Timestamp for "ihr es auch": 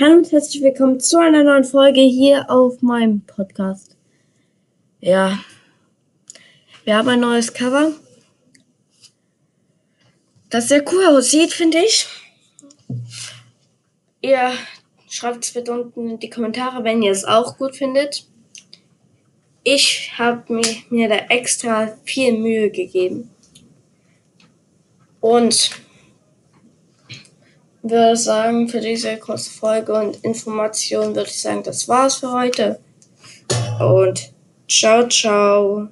17.02-17.56